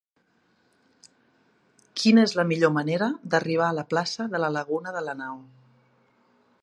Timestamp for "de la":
4.33-4.51